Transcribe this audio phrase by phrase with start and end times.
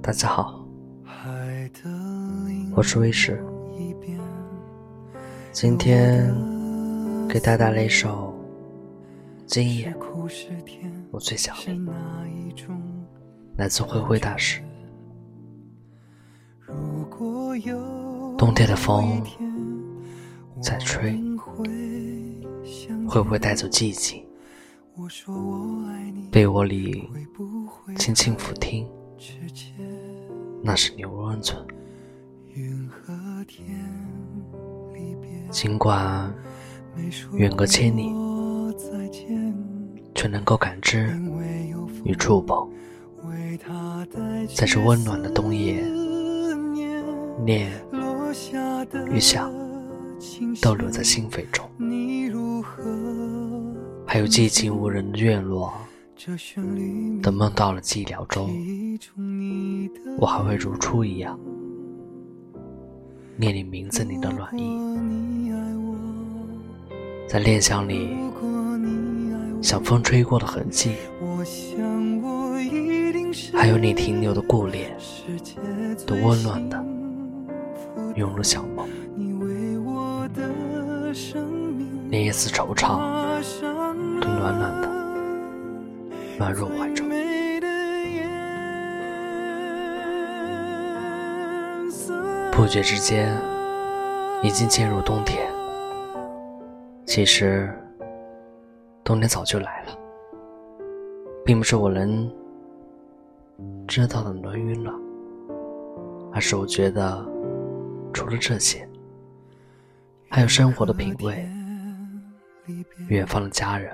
[0.00, 0.66] 大家好，
[2.74, 3.44] 我是威士。
[5.52, 6.34] 今天
[7.28, 8.34] 给大家带来一首
[9.44, 9.94] 《今夜
[11.10, 11.78] 我最想你》，
[13.58, 14.62] 来自灰灰大师。
[18.38, 19.22] 冬天的风
[20.62, 21.14] 在吹，
[23.06, 24.26] 会不会带走寂静？
[26.30, 27.08] 被窝里
[27.96, 28.86] 轻轻抚听。
[30.62, 31.64] 那是牛温存。
[35.50, 36.34] 尽管
[37.32, 38.12] 远隔千里，
[40.14, 41.16] 却能够感知
[42.04, 42.68] 与触碰。
[44.54, 45.82] 在这温暖的冬夜，
[47.44, 47.70] 念
[49.10, 49.52] 与想
[50.60, 51.68] 都留在心扉中。
[54.10, 55.70] 还有寂静无人的院落。
[57.22, 58.50] 等梦到了寂寥中，
[60.18, 61.38] 我还会如初一样
[63.36, 65.52] 念你名字里的暖意，
[67.28, 68.16] 在念想里
[69.60, 70.94] 像风吹过的痕迹，
[73.52, 74.96] 还有你停留的顾恋，
[76.06, 76.82] 都温暖的
[78.16, 78.88] 涌入小梦，
[82.10, 82.98] 那一丝惆怅
[84.20, 84.88] 都暖暖的。
[86.38, 87.08] 暖入怀中，
[92.52, 93.36] 不觉之间
[94.42, 95.48] 已经进入冬天。
[97.06, 97.72] 其实，
[99.02, 99.98] 冬天早就来了，
[101.44, 102.30] 并不是我能
[103.88, 104.94] 知道的暖与暖，
[106.32, 107.24] 而是我觉得，
[108.12, 108.88] 除了这些，
[110.28, 111.48] 还有生活的品味，
[113.08, 113.92] 远方的家人。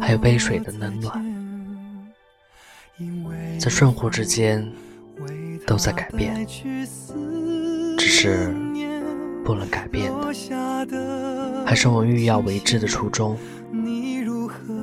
[0.00, 1.20] 还有杯水的冷暖，
[3.58, 4.72] 在瞬忽之间
[5.66, 6.46] 都在改变，
[7.98, 8.54] 只是
[9.44, 10.12] 不能改变
[10.88, 13.36] 的，还是我欲要为之的初衷。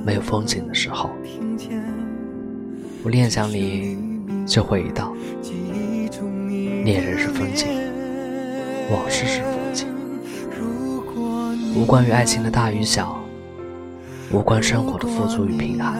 [0.04, 1.10] 没有风景的时候，
[3.02, 3.96] 我念想里
[4.46, 5.16] 就会一道：
[6.84, 7.66] 恋人是风景，
[8.90, 9.88] 往事是风景，
[11.76, 13.22] 无关于爱情的大与小。
[14.32, 15.94] 无关生活的富足与贫寒，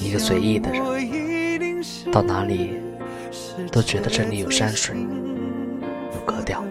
[0.00, 0.82] 一个随意的人，
[2.10, 2.80] 到哪里
[3.70, 4.96] 都觉得这里有山水，
[6.14, 6.64] 有格调，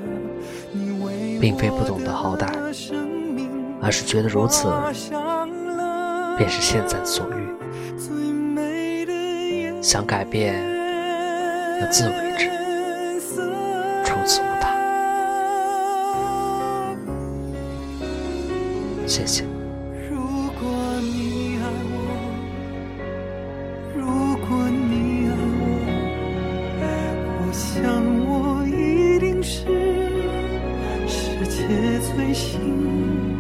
[1.40, 2.48] 并非不懂得好歹，
[3.82, 4.68] 而是觉得如此
[6.38, 7.34] 便是现在的所欲。
[9.82, 10.56] 想改变，
[11.80, 12.50] 要自为之，
[19.10, 19.44] 谢谢。
[20.08, 20.70] 如果
[21.02, 21.98] 你爱我，
[23.98, 24.06] 如
[24.46, 25.66] 果你爱我，
[27.42, 27.82] 我想
[28.28, 28.30] 我
[28.68, 29.66] 一定是
[31.08, 31.58] 世界
[32.16, 33.39] 最幸。